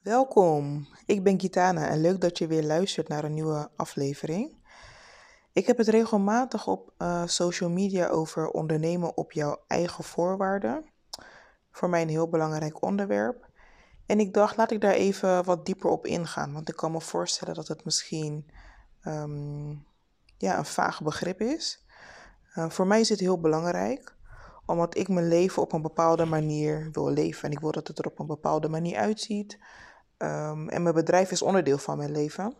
Welkom, 0.00 0.86
ik 1.06 1.22
ben 1.22 1.36
Kitana 1.36 1.88
en 1.88 2.00
leuk 2.00 2.20
dat 2.20 2.38
je 2.38 2.46
weer 2.46 2.62
luistert 2.62 3.08
naar 3.08 3.24
een 3.24 3.34
nieuwe 3.34 3.70
aflevering. 3.76 4.56
Ik 5.52 5.66
heb 5.66 5.78
het 5.78 5.88
regelmatig 5.88 6.66
op 6.66 6.92
uh, 6.98 7.22
social 7.26 7.70
media 7.70 8.08
over 8.08 8.50
ondernemen 8.50 9.16
op 9.16 9.32
jouw 9.32 9.62
eigen 9.66 10.04
voorwaarden. 10.04 10.84
Voor 11.70 11.88
mij 11.88 12.02
een 12.02 12.08
heel 12.08 12.28
belangrijk 12.28 12.82
onderwerp. 12.82 13.48
En 14.06 14.20
ik 14.20 14.34
dacht, 14.34 14.56
laat 14.56 14.70
ik 14.70 14.80
daar 14.80 14.92
even 14.92 15.44
wat 15.44 15.66
dieper 15.66 15.90
op 15.90 16.06
ingaan, 16.06 16.52
want 16.52 16.68
ik 16.68 16.76
kan 16.76 16.92
me 16.92 17.00
voorstellen 17.00 17.54
dat 17.54 17.68
het 17.68 17.84
misschien 17.84 18.50
um, 19.04 19.86
ja, 20.36 20.58
een 20.58 20.64
vaag 20.64 21.02
begrip 21.02 21.40
is. 21.40 21.86
Uh, 22.56 22.70
voor 22.70 22.86
mij 22.86 23.00
is 23.00 23.08
het 23.08 23.20
heel 23.20 23.40
belangrijk, 23.40 24.16
omdat 24.66 24.96
ik 24.96 25.08
mijn 25.08 25.28
leven 25.28 25.62
op 25.62 25.72
een 25.72 25.82
bepaalde 25.82 26.24
manier 26.24 26.88
wil 26.92 27.10
leven. 27.10 27.44
En 27.44 27.52
ik 27.52 27.60
wil 27.60 27.72
dat 27.72 27.88
het 27.88 27.98
er 27.98 28.06
op 28.06 28.18
een 28.18 28.26
bepaalde 28.26 28.68
manier 28.68 28.96
uitziet. 28.96 29.58
Um, 30.22 30.68
en 30.68 30.82
mijn 30.82 30.94
bedrijf 30.94 31.30
is 31.30 31.42
onderdeel 31.42 31.78
van 31.78 31.96
mijn 31.96 32.12
leven. 32.12 32.54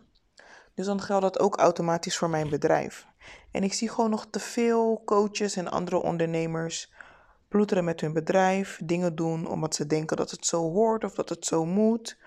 Dus 0.73 0.85
dan 0.85 1.01
geldt 1.01 1.23
dat 1.23 1.39
ook 1.39 1.57
automatisch 1.57 2.17
voor 2.17 2.29
mijn 2.29 2.49
bedrijf. 2.49 3.07
En 3.51 3.63
ik 3.63 3.73
zie 3.73 3.89
gewoon 3.89 4.09
nog 4.09 4.27
te 4.29 4.39
veel 4.39 5.01
coaches 5.05 5.55
en 5.55 5.71
andere 5.71 6.01
ondernemers 6.01 6.93
ploeteren 7.47 7.83
met 7.83 8.01
hun 8.01 8.13
bedrijf, 8.13 8.79
dingen 8.83 9.15
doen 9.15 9.47
omdat 9.47 9.75
ze 9.75 9.87
denken 9.87 10.17
dat 10.17 10.31
het 10.31 10.45
zo 10.45 10.71
hoort 10.71 11.03
of 11.03 11.13
dat 11.13 11.29
het 11.29 11.45
zo 11.45 11.65
moet. 11.65 12.17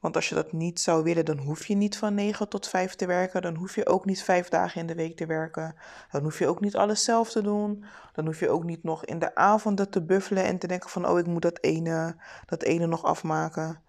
Want 0.00 0.16
als 0.16 0.28
je 0.28 0.34
dat 0.34 0.52
niet 0.52 0.80
zou 0.80 1.02
willen, 1.02 1.24
dan 1.24 1.38
hoef 1.38 1.66
je 1.66 1.74
niet 1.74 1.96
van 1.96 2.14
9 2.14 2.48
tot 2.48 2.68
5 2.68 2.94
te 2.94 3.06
werken. 3.06 3.42
Dan 3.42 3.54
hoef 3.54 3.74
je 3.74 3.86
ook 3.86 4.04
niet 4.04 4.22
vijf 4.22 4.48
dagen 4.48 4.80
in 4.80 4.86
de 4.86 4.94
week 4.94 5.16
te 5.16 5.26
werken. 5.26 5.74
Dan 6.10 6.22
hoef 6.22 6.38
je 6.38 6.46
ook 6.46 6.60
niet 6.60 6.76
alles 6.76 7.04
zelf 7.04 7.30
te 7.30 7.42
doen. 7.42 7.84
Dan 8.12 8.26
hoef 8.26 8.40
je 8.40 8.50
ook 8.50 8.64
niet 8.64 8.82
nog 8.82 9.04
in 9.04 9.18
de 9.18 9.34
avonden 9.34 9.90
te 9.90 10.02
buffelen 10.02 10.44
en 10.44 10.58
te 10.58 10.66
denken 10.66 10.90
van 10.90 11.08
oh, 11.08 11.18
ik 11.18 11.26
moet 11.26 11.42
dat 11.42 11.62
ene, 11.62 12.16
dat 12.46 12.62
ene 12.62 12.86
nog 12.86 13.04
afmaken. 13.04 13.82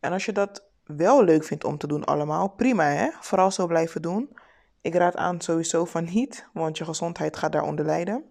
En 0.00 0.12
als 0.12 0.24
je 0.24 0.32
dat 0.32 0.64
wel 0.84 1.24
leuk 1.24 1.44
vindt 1.44 1.64
om 1.64 1.78
te 1.78 1.86
doen 1.86 2.04
allemaal, 2.04 2.48
prima 2.48 2.84
hè. 2.84 3.08
Vooral 3.20 3.50
zo 3.50 3.66
blijven 3.66 4.02
doen. 4.02 4.36
Ik 4.80 4.94
raad 4.94 5.16
aan 5.16 5.40
sowieso 5.40 5.84
van 5.84 6.04
niet, 6.04 6.46
want 6.52 6.78
je 6.78 6.84
gezondheid 6.84 7.36
gaat 7.36 7.52
daaronder 7.52 7.84
lijden. 7.84 8.24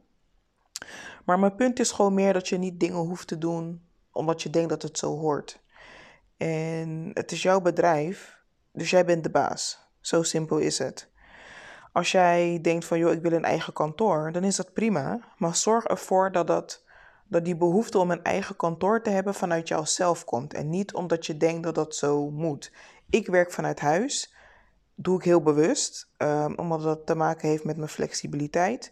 Maar 1.25 1.39
mijn 1.39 1.55
punt 1.55 1.80
is 1.80 1.91
gewoon 1.91 2.13
meer 2.13 2.33
dat 2.33 2.47
je 2.47 2.57
niet 2.57 2.80
dingen 2.80 2.97
hoeft 2.97 3.27
te 3.27 3.38
doen 3.38 3.83
omdat 4.11 4.41
je 4.41 4.49
denkt 4.49 4.69
dat 4.69 4.81
het 4.81 4.97
zo 4.97 5.17
hoort. 5.17 5.63
En 6.38 7.11
het 7.13 7.31
is 7.31 7.41
jouw 7.41 7.61
bedrijf, 7.61 8.38
dus 8.72 8.89
jij 8.89 9.05
bent 9.05 9.23
de 9.23 9.29
baas. 9.29 9.89
Zo 10.00 10.23
simpel 10.23 10.57
is 10.57 10.77
het. 10.77 11.09
Als 11.91 12.11
jij 12.11 12.59
denkt 12.61 12.85
van, 12.85 12.97
joh, 12.97 13.11
ik 13.11 13.22
wil 13.22 13.31
een 13.31 13.44
eigen 13.44 13.73
kantoor, 13.73 14.31
dan 14.31 14.44
is 14.44 14.55
dat 14.55 14.73
prima. 14.73 15.19
Maar 15.38 15.55
zorg 15.55 15.85
ervoor 15.85 16.31
dat, 16.31 16.47
dat, 16.47 16.83
dat 17.27 17.45
die 17.45 17.55
behoefte 17.55 17.97
om 17.97 18.11
een 18.11 18.23
eigen 18.23 18.55
kantoor 18.55 19.01
te 19.01 19.09
hebben 19.09 19.33
vanuit 19.33 19.67
jouzelf 19.67 20.25
komt. 20.25 20.53
En 20.53 20.69
niet 20.69 20.93
omdat 20.93 21.25
je 21.25 21.37
denkt 21.37 21.63
dat 21.63 21.75
dat 21.75 21.95
zo 21.95 22.29
moet. 22.29 22.71
Ik 23.09 23.27
werk 23.27 23.51
vanuit 23.51 23.79
huis. 23.79 24.33
Doe 24.95 25.17
ik 25.17 25.23
heel 25.23 25.41
bewust, 25.41 26.09
um, 26.17 26.57
omdat 26.57 26.81
dat 26.81 27.05
te 27.05 27.15
maken 27.15 27.49
heeft 27.49 27.63
met 27.63 27.77
mijn 27.77 27.89
flexibiliteit. 27.89 28.91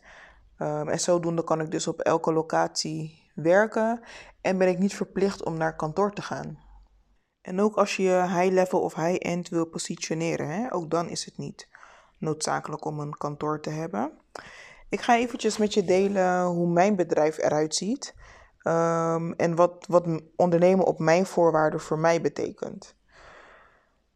Um, 0.60 0.90
en 0.90 1.00
zodoende 1.00 1.44
kan 1.44 1.62
ik 1.62 1.72
dus 1.72 1.88
op 1.88 2.00
elke 2.00 2.34
locatie 2.34 3.32
werken 3.36 4.02
en 4.42 4.58
ben 4.58 4.68
ik 4.68 4.80
niet 4.80 4.96
verplicht 4.96 5.44
om 5.44 5.58
naar 5.58 5.76
kantoor 5.76 6.14
te 6.14 6.22
gaan. 6.22 6.60
En 7.42 7.62
ook 7.62 7.76
als 7.76 7.96
je 7.96 8.04
je 8.04 8.28
high-level 8.28 8.82
of 8.82 8.96
high-end 8.96 9.50
wil 9.50 9.66
positioneren, 9.66 10.48
hè, 10.50 10.74
ook 10.74 10.90
dan 10.90 11.10
is 11.10 11.26
het 11.26 11.38
niet 11.38 11.68
noodzakelijk 12.18 12.86
om 12.86 13.00
een 13.00 13.18
kantoor 13.18 13.62
te 13.62 13.70
hebben. 13.70 14.12
Ik 14.94 15.02
ga 15.02 15.18
eventjes 15.18 15.58
met 15.58 15.74
je 15.74 15.84
delen 15.84 16.46
hoe 16.46 16.68
mijn 16.68 16.96
bedrijf 16.96 17.38
eruit 17.38 17.76
ziet 17.76 18.16
um, 18.64 19.34
en 19.34 19.56
wat, 19.56 19.86
wat 19.88 20.06
ondernemen 20.36 20.86
op 20.86 21.00
mijn 21.00 21.26
voorwaarden 21.26 21.80
voor 21.80 22.00
mij 22.00 22.22
betekent. 22.22 22.96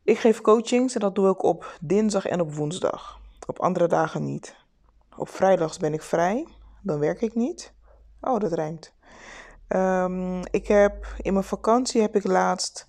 Ik 0.03 0.19
geef 0.19 0.41
coachings 0.41 0.93
en 0.93 0.99
dat 0.99 1.15
doe 1.15 1.29
ik 1.29 1.43
op 1.43 1.77
dinsdag 1.81 2.25
en 2.25 2.41
op 2.41 2.53
woensdag. 2.53 3.19
Op 3.47 3.59
andere 3.59 3.87
dagen 3.87 4.23
niet. 4.23 4.55
Op 5.17 5.29
vrijdags 5.29 5.77
ben 5.77 5.93
ik 5.93 6.01
vrij, 6.01 6.47
dan 6.81 6.99
werk 6.99 7.21
ik 7.21 7.35
niet. 7.35 7.73
Oh, 8.21 8.39
dat 8.39 8.53
rijmt. 8.53 8.93
Um, 9.67 10.41
ik 10.51 10.67
heb 10.67 11.07
in 11.21 11.33
mijn 11.33 11.45
vakantie 11.45 12.01
heb 12.01 12.15
ik 12.15 12.27
laatst 12.27 12.87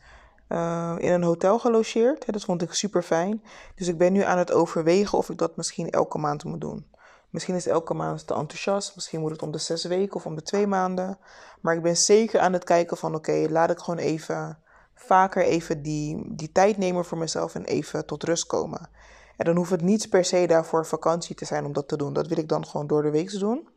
uh, 0.48 0.94
in 0.98 1.12
een 1.12 1.22
hotel 1.22 1.58
gelogeerd. 1.58 2.32
Dat 2.32 2.44
vond 2.44 2.62
ik 2.62 2.72
super 2.72 3.02
fijn. 3.02 3.42
Dus 3.74 3.88
ik 3.88 3.98
ben 3.98 4.12
nu 4.12 4.22
aan 4.22 4.38
het 4.38 4.52
overwegen 4.52 5.18
of 5.18 5.30
ik 5.30 5.38
dat 5.38 5.56
misschien 5.56 5.90
elke 5.90 6.18
maand 6.18 6.44
moet 6.44 6.60
doen. 6.60 6.96
Misschien 7.30 7.54
is 7.54 7.66
elke 7.66 7.94
maand 7.94 8.26
te 8.26 8.34
enthousiast. 8.34 8.94
Misschien 8.94 9.20
moet 9.20 9.30
het 9.30 9.42
om 9.42 9.50
de 9.50 9.58
zes 9.58 9.84
weken 9.84 10.16
of 10.16 10.26
om 10.26 10.34
de 10.34 10.42
twee 10.42 10.66
maanden. 10.66 11.18
Maar 11.60 11.74
ik 11.74 11.82
ben 11.82 11.96
zeker 11.96 12.40
aan 12.40 12.52
het 12.52 12.64
kijken 12.64 12.96
van 12.96 13.14
oké, 13.14 13.46
laat 13.50 13.70
ik 13.70 13.78
gewoon 13.78 14.00
even 14.00 14.58
vaker 14.94 15.42
even 15.42 15.82
die, 15.82 16.34
die 16.34 16.52
tijd 16.52 16.76
nemen 16.76 17.04
voor 17.04 17.18
mezelf 17.18 17.54
en 17.54 17.64
even 17.64 18.06
tot 18.06 18.22
rust 18.22 18.46
komen. 18.46 18.90
En 19.36 19.44
dan 19.44 19.56
hoeft 19.56 19.70
het 19.70 19.82
niet 19.82 20.10
per 20.10 20.24
se 20.24 20.46
daarvoor 20.46 20.86
vakantie 20.86 21.34
te 21.34 21.44
zijn 21.44 21.64
om 21.64 21.72
dat 21.72 21.88
te 21.88 21.96
doen. 21.96 22.12
Dat 22.12 22.26
wil 22.26 22.38
ik 22.38 22.48
dan 22.48 22.66
gewoon 22.66 22.86
door 22.86 23.02
de 23.02 23.10
week 23.10 23.38
doen. 23.38 23.68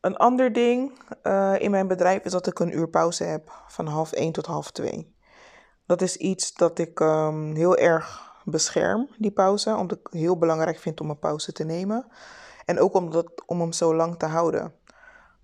Een 0.00 0.16
ander 0.16 0.52
ding 0.52 0.92
uh, 1.22 1.54
in 1.58 1.70
mijn 1.70 1.86
bedrijf 1.86 2.24
is 2.24 2.32
dat 2.32 2.46
ik 2.46 2.58
een 2.58 2.76
uur 2.76 2.88
pauze 2.88 3.24
heb 3.24 3.64
van 3.68 3.86
half 3.86 4.12
1 4.12 4.32
tot 4.32 4.46
half 4.46 4.70
2. 4.70 5.14
Dat 5.86 6.02
is 6.02 6.16
iets 6.16 6.54
dat 6.54 6.78
ik 6.78 7.00
um, 7.00 7.54
heel 7.54 7.76
erg 7.76 8.34
bescherm, 8.46 9.08
die 9.18 9.30
pauze. 9.30 9.76
Omdat 9.76 9.98
ik 9.98 10.08
heel 10.10 10.38
belangrijk 10.38 10.78
vind 10.78 11.00
om 11.00 11.10
een 11.10 11.18
pauze 11.18 11.52
te 11.52 11.64
nemen. 11.64 12.06
En 12.64 12.80
ook 12.80 12.94
omdat, 12.94 13.42
om 13.46 13.60
hem 13.60 13.72
zo 13.72 13.94
lang 13.94 14.18
te 14.18 14.26
houden. 14.26 14.72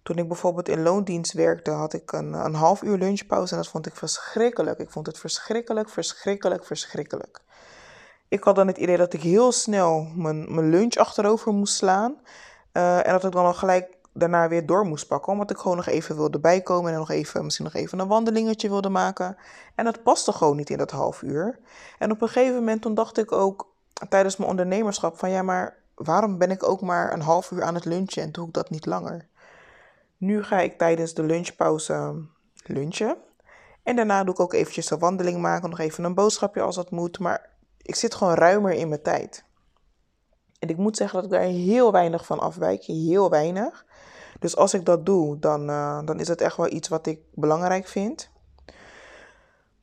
Toen 0.02 0.16
ik 0.16 0.28
bijvoorbeeld 0.28 0.68
in 0.68 0.82
loondienst 0.82 1.32
werkte, 1.32 1.70
had 1.70 1.92
ik 1.92 2.12
een, 2.12 2.32
een 2.32 2.54
half 2.54 2.82
uur 2.82 2.98
lunchpauze. 2.98 3.52
En 3.52 3.60
dat 3.60 3.70
vond 3.70 3.86
ik 3.86 3.96
verschrikkelijk. 3.96 4.78
Ik 4.78 4.90
vond 4.90 5.06
het 5.06 5.18
verschrikkelijk, 5.18 5.88
verschrikkelijk, 5.88 6.64
verschrikkelijk. 6.64 7.40
Ik 8.28 8.44
had 8.44 8.56
dan 8.56 8.66
het 8.66 8.78
idee 8.78 8.96
dat 8.96 9.12
ik 9.12 9.22
heel 9.22 9.52
snel 9.52 10.06
mijn, 10.14 10.54
mijn 10.54 10.70
lunch 10.70 10.94
achterover 10.94 11.52
moest 11.52 11.74
slaan. 11.74 12.16
Uh, 12.72 13.06
en 13.06 13.12
dat 13.12 13.24
ik 13.24 13.32
dan 13.32 13.44
al 13.44 13.54
gelijk 13.54 13.96
daarna 14.12 14.48
weer 14.48 14.66
door 14.66 14.86
moest 14.86 15.06
pakken. 15.06 15.32
Omdat 15.32 15.50
ik 15.50 15.56
gewoon 15.56 15.76
nog 15.76 15.86
even 15.86 16.16
wilde 16.16 16.38
bijkomen 16.38 16.92
en 16.92 16.98
nog 16.98 17.10
even, 17.10 17.44
misschien 17.44 17.64
nog 17.64 17.74
even 17.74 17.98
een 17.98 18.08
wandelingetje 18.08 18.68
wilde 18.68 18.88
maken. 18.88 19.36
En 19.74 19.84
dat 19.84 20.02
paste 20.02 20.32
gewoon 20.32 20.56
niet 20.56 20.70
in 20.70 20.78
dat 20.78 20.90
half 20.90 21.22
uur. 21.22 21.58
En 21.98 22.10
op 22.10 22.22
een 22.22 22.28
gegeven 22.28 22.54
moment 22.54 22.82
toen 22.82 22.94
dacht 22.94 23.18
ik 23.18 23.32
ook 23.32 23.70
tijdens 24.08 24.36
mijn 24.36 24.50
ondernemerschap 24.50 25.18
van 25.18 25.30
ja, 25.30 25.42
maar 25.42 25.76
waarom 25.94 26.38
ben 26.38 26.50
ik 26.50 26.68
ook 26.68 26.80
maar 26.80 27.12
een 27.12 27.20
half 27.20 27.50
uur 27.50 27.62
aan 27.62 27.74
het 27.74 27.84
lunchen 27.84 28.22
en 28.22 28.32
doe 28.32 28.46
ik 28.46 28.52
dat 28.52 28.70
niet 28.70 28.86
langer? 28.86 29.28
Nu 30.16 30.42
ga 30.42 30.60
ik 30.60 30.78
tijdens 30.78 31.14
de 31.14 31.22
lunchpauze 31.22 32.14
lunchen. 32.64 33.16
En 33.82 33.96
daarna 33.96 34.24
doe 34.24 34.34
ik 34.34 34.40
ook 34.40 34.52
eventjes 34.52 34.90
een 34.90 34.98
wandeling 34.98 35.40
maken, 35.40 35.70
nog 35.70 35.78
even 35.78 36.04
een 36.04 36.14
boodschapje 36.14 36.60
als 36.60 36.76
dat 36.76 36.90
moet. 36.90 37.18
Maar 37.18 37.50
ik 37.76 37.94
zit 37.94 38.14
gewoon 38.14 38.34
ruimer 38.34 38.72
in 38.72 38.88
mijn 38.88 39.02
tijd. 39.02 39.44
En 40.62 40.68
ik 40.68 40.76
moet 40.76 40.96
zeggen 40.96 41.16
dat 41.16 41.32
ik 41.32 41.38
daar 41.38 41.48
heel 41.48 41.92
weinig 41.92 42.26
van 42.26 42.40
afwijk, 42.40 42.84
heel 42.84 43.30
weinig. 43.30 43.84
Dus 44.38 44.56
als 44.56 44.74
ik 44.74 44.84
dat 44.84 45.06
doe, 45.06 45.38
dan, 45.38 45.70
uh, 45.70 46.00
dan 46.04 46.20
is 46.20 46.28
het 46.28 46.40
echt 46.40 46.56
wel 46.56 46.72
iets 46.72 46.88
wat 46.88 47.06
ik 47.06 47.20
belangrijk 47.34 47.86
vind. 47.86 48.30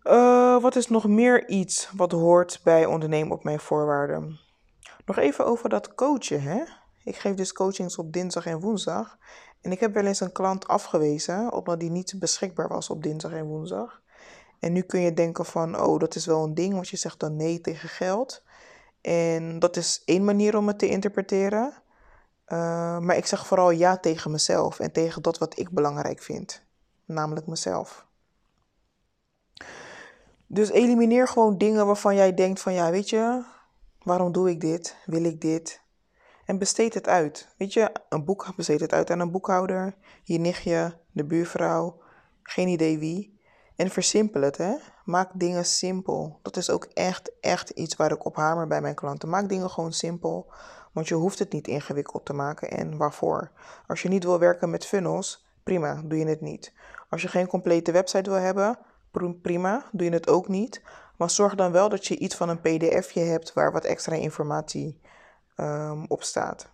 Uh, 0.04 0.62
wat 0.62 0.76
is 0.76 0.88
nog 0.88 1.08
meer 1.08 1.48
iets 1.48 1.92
wat 1.96 2.12
hoort 2.12 2.60
bij 2.64 2.86
ondernemen 2.86 3.32
op 3.32 3.44
mijn 3.44 3.60
voorwaarden? 3.60 4.40
Nog 5.06 5.18
even 5.18 5.46
over 5.46 5.70
dat 5.70 5.96
coachen. 5.96 6.42
Hè? 6.42 6.64
Ik 7.04 7.16
geef 7.16 7.36
dus 7.36 7.54
coachings 7.54 7.98
op 7.98 8.14
dinsdag 8.14 8.46
en 8.46 8.60
woensdag. 8.60 9.18
En 9.62 9.72
ik 9.72 9.80
heb 9.80 9.94
wel 9.94 10.06
eens 10.06 10.20
een 10.20 10.32
klant 10.32 10.68
afgewezen 10.68 11.54
omdat 11.54 11.80
die 11.80 11.92
niet 11.92 12.16
beschikbaar 12.20 12.68
was 12.68 12.90
op 12.90 13.04
dinsdag 13.04 13.32
en 13.32 13.46
woensdag. 13.46 14.02
En 14.60 14.74
nu 14.74 14.82
kun 14.82 15.00
je 15.00 15.14
denken 15.14 15.46
van, 15.46 15.82
oh, 15.82 16.00
dat 16.00 16.16
is 16.16 16.26
wel 16.26 16.44
een 16.44 16.54
ding, 16.54 16.74
want 16.74 16.90
je 16.90 16.98
zegt 16.98 17.20
dan 17.20 17.36
nee 17.36 17.62
tegen 17.62 17.90
geld. 17.90 18.44
En 19.02 19.60
dat 19.60 19.78
is 19.78 20.02
één 20.06 20.26
manier 20.26 20.58
om 20.58 20.68
het 20.68 20.80
te 20.80 20.88
interpreteren. 20.88 21.74
Uh, 22.48 23.00
maar 23.00 23.18
ik 23.18 23.26
zeg 23.26 23.48
vooral 23.48 23.72
ja 23.72 23.98
tegen 23.98 24.32
mezelf 24.32 24.80
en 24.80 24.92
tegen 24.92 25.22
dat 25.22 25.38
wat 25.38 25.60
ik 25.60 25.70
belangrijk 25.70 26.22
vind, 26.22 26.64
namelijk 27.06 27.48
mezelf. 27.48 28.08
Dus 30.48 30.70
elimineer 30.70 31.28
gewoon 31.28 31.58
dingen 31.58 31.86
waarvan 31.86 32.16
jij 32.16 32.34
denkt 32.34 32.62
van 32.62 32.74
ja, 32.74 32.92
weet 32.92 33.10
je, 33.10 33.44
waarom 34.04 34.32
doe 34.32 34.50
ik 34.50 34.62
dit? 34.62 34.96
Wil 35.06 35.24
ik 35.24 35.42
dit? 35.42 35.82
En 36.46 36.58
besteed 36.58 36.94
het 36.94 37.08
uit. 37.08 37.54
Weet 37.58 37.74
je, 37.74 37.92
een 38.10 38.26
boek 38.26 38.56
besteed 38.56 38.80
het 38.80 38.94
uit 38.94 39.10
aan 39.10 39.20
een 39.20 39.32
boekhouder, 39.32 39.96
je 40.24 40.38
nichtje, 40.38 40.98
de 41.12 41.26
buurvrouw, 41.26 42.02
geen 42.44 42.68
idee 42.68 43.00
wie. 43.00 43.39
En 43.80 43.90
versimpel 43.90 44.42
het, 44.42 44.58
hè. 44.58 44.76
Maak 45.06 45.30
dingen 45.34 45.66
simpel. 45.66 46.40
Dat 46.42 46.58
is 46.58 46.70
ook 46.70 46.86
echt, 46.94 47.32
echt 47.40 47.70
iets 47.70 47.96
waar 47.96 48.12
ik 48.12 48.26
op 48.26 48.36
hamer 48.36 48.68
bij 48.68 48.82
mijn 48.82 48.96
klanten. 48.96 49.30
Maak 49.30 49.50
dingen 49.50 49.70
gewoon 49.70 49.94
simpel. 49.94 50.52
Want 50.92 51.08
je 51.08 51.16
hoeft 51.16 51.40
het 51.40 51.52
niet 51.52 51.68
ingewikkeld 51.68 52.26
te 52.26 52.34
maken. 52.34 52.72
En 52.72 52.98
waarvoor? 52.98 53.52
Als 53.88 54.02
je 54.02 54.10
niet 54.10 54.24
wil 54.24 54.40
werken 54.40 54.70
met 54.70 54.86
funnels, 54.86 55.48
prima, 55.64 56.02
doe 56.06 56.20
je 56.20 56.26
het 56.26 56.42
niet. 56.42 56.74
Als 57.10 57.22
je 57.22 57.28
geen 57.28 57.48
complete 57.48 57.92
website 57.92 58.30
wil 58.30 58.40
hebben, 58.40 58.80
prima, 59.42 59.86
doe 59.92 60.08
je 60.08 60.14
het 60.14 60.30
ook 60.30 60.48
niet. 60.48 60.82
Maar 61.18 61.30
zorg 61.30 61.56
dan 61.56 61.72
wel 61.72 61.90
dat 61.90 62.06
je 62.06 62.18
iets 62.18 62.36
van 62.36 62.50
een 62.50 62.62
pdfje 62.62 63.22
hebt 63.22 63.54
waar 63.54 63.72
wat 63.72 63.84
extra 63.84 64.16
informatie 64.16 65.02
um, 65.56 66.06
op 66.08 66.24
staat. 66.24 66.70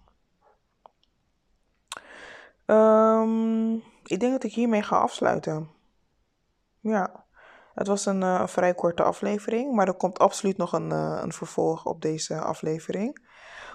Um, 2.66 3.76
ik 4.04 4.20
denk 4.20 4.32
dat 4.32 4.44
ik 4.44 4.54
hiermee 4.54 4.84
ga 4.84 4.98
afsluiten. 4.98 5.75
Ja. 6.92 7.24
Het 7.74 7.88
was 7.88 8.06
een, 8.06 8.22
uh, 8.22 8.48
vrij 8.48 8.74
korte 8.74 9.04
aflevering, 9.04 9.76
maar 9.76 9.88
er 9.88 9.94
komt 9.94 10.20
absoluut 10.20 10.58
nog 10.58 10.74
een, 10.74 10.90
uh, 10.90 11.20
een 11.22 11.34
vervolg 11.34 11.86
op 11.86 12.02
deze 12.02 12.40
aflevering. 12.40 13.28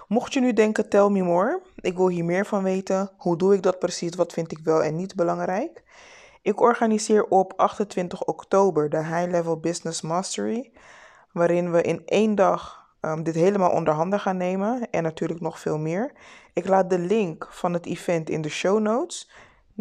Mocht 0.07 0.33
je 0.33 0.39
nu 0.39 0.53
denken, 0.53 0.89
tell 0.89 1.09
me 1.09 1.23
more, 1.23 1.61
ik 1.75 1.97
wil 1.97 2.07
hier 2.07 2.25
meer 2.25 2.45
van 2.45 2.63
weten. 2.63 3.11
Hoe 3.17 3.37
doe 3.37 3.53
ik 3.53 3.61
dat 3.61 3.79
precies? 3.79 4.15
Wat 4.15 4.33
vind 4.33 4.51
ik 4.51 4.59
wel 4.63 4.83
en 4.83 4.95
niet 4.95 5.15
belangrijk? 5.15 5.83
Ik 6.41 6.61
organiseer 6.61 7.25
op 7.25 7.53
28 7.55 8.23
oktober 8.23 8.89
de 8.89 9.05
High 9.05 9.31
Level 9.31 9.59
Business 9.59 10.01
Mastery, 10.01 10.71
waarin 11.31 11.71
we 11.71 11.81
in 11.81 12.05
één 12.05 12.35
dag 12.35 12.89
um, 13.01 13.23
dit 13.23 13.35
helemaal 13.35 13.71
onder 13.71 13.93
handen 13.93 14.19
gaan 14.19 14.37
nemen 14.37 14.89
en 14.89 15.03
natuurlijk 15.03 15.41
nog 15.41 15.59
veel 15.59 15.77
meer. 15.77 16.11
Ik 16.53 16.67
laat 16.67 16.89
de 16.89 16.99
link 16.99 17.47
van 17.49 17.73
het 17.73 17.85
event 17.85 18.29
in 18.29 18.41
de 18.41 18.49
show 18.49 18.79
notes. 18.79 19.31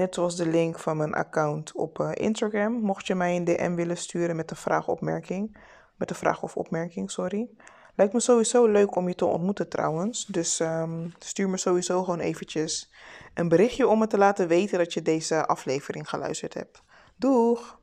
Net 0.01 0.15
zoals 0.15 0.37
de 0.37 0.47
link 0.47 0.79
van 0.79 0.97
mijn 0.97 1.15
account 1.15 1.73
op 1.73 1.99
uh, 1.99 2.11
Instagram. 2.15 2.73
Mocht 2.73 3.07
je 3.07 3.15
mij 3.15 3.37
een 3.37 3.45
DM 3.45 3.75
willen 3.75 3.97
sturen 3.97 4.37
met 4.37 4.51
een 4.51 4.57
vraag, 4.57 4.89
opmerking. 4.89 5.57
Met 5.97 6.11
een 6.11 6.17
vraag 6.17 6.43
of 6.43 6.57
opmerking, 6.57 7.11
sorry. 7.11 7.49
Lijkt 7.95 8.13
me 8.13 8.21
sowieso 8.21 8.67
leuk 8.67 8.97
om 8.97 9.09
je 9.09 9.15
te 9.15 9.25
ontmoeten 9.25 9.69
trouwens. 9.69 10.27
Dus 10.27 10.61
um, 10.61 11.13
stuur 11.19 11.49
me 11.49 11.57
sowieso 11.57 12.05
gewoon 12.05 12.21
eventjes 12.21 12.91
een 13.35 13.49
berichtje 13.49 13.89
om 13.89 13.99
me 13.99 14.07
te 14.07 14.19
laten 14.19 14.49
weten 14.49 14.79
dat 14.79 14.93
je 14.93 15.03
deze 15.03 15.47
aflevering 15.47 16.09
geluisterd 16.09 16.55
hebt. 16.55 16.83
Doeg! 17.17 17.80